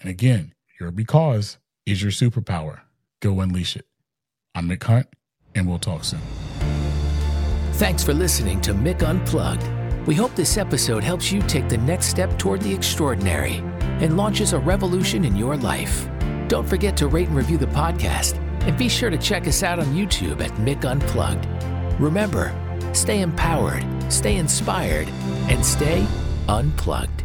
And 0.00 0.10
again, 0.10 0.54
your 0.80 0.90
because 0.90 1.58
is 1.86 2.02
your 2.02 2.12
superpower. 2.12 2.80
Go 3.20 3.40
unleash 3.40 3.76
it. 3.76 3.86
I'm 4.54 4.68
Mick 4.68 4.82
Hunt, 4.82 5.06
and 5.54 5.68
we'll 5.68 5.78
talk 5.78 6.04
soon. 6.04 6.20
Thanks 7.74 8.04
for 8.04 8.14
listening 8.14 8.60
to 8.62 8.72
Mick 8.72 9.02
Unplugged. 9.02 9.66
We 10.06 10.14
hope 10.14 10.34
this 10.34 10.58
episode 10.58 11.02
helps 11.02 11.32
you 11.32 11.40
take 11.42 11.68
the 11.68 11.78
next 11.78 12.06
step 12.06 12.38
toward 12.38 12.60
the 12.60 12.72
extraordinary 12.72 13.62
and 14.00 14.16
launches 14.16 14.52
a 14.52 14.58
revolution 14.58 15.24
in 15.24 15.36
your 15.36 15.56
life. 15.56 16.08
Don't 16.48 16.68
forget 16.68 16.96
to 16.98 17.08
rate 17.08 17.28
and 17.28 17.36
review 17.36 17.58
the 17.58 17.66
podcast 17.66 18.36
and 18.66 18.76
be 18.78 18.88
sure 18.88 19.10
to 19.10 19.18
check 19.18 19.46
us 19.46 19.62
out 19.62 19.78
on 19.78 19.86
YouTube 19.86 20.40
at 20.40 20.50
Mick 20.52 20.84
Unplugged. 20.84 21.46
Remember, 22.00 22.52
stay 22.92 23.20
empowered, 23.20 23.84
stay 24.12 24.36
inspired, 24.36 25.08
and 25.48 25.64
stay 25.64 26.06
unplugged. 26.48 27.23